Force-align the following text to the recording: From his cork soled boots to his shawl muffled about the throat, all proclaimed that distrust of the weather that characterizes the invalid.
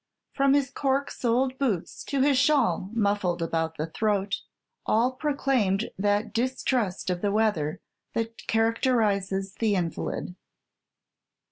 From 0.31 0.55
his 0.55 0.71
cork 0.71 1.11
soled 1.11 1.59
boots 1.59 2.03
to 2.05 2.21
his 2.21 2.35
shawl 2.39 2.89
muffled 2.93 3.39
about 3.39 3.77
the 3.77 3.85
throat, 3.85 4.41
all 4.83 5.11
proclaimed 5.11 5.91
that 5.95 6.33
distrust 6.33 7.11
of 7.11 7.21
the 7.21 7.31
weather 7.31 7.81
that 8.15 8.47
characterizes 8.47 9.53
the 9.59 9.75
invalid. 9.75 10.35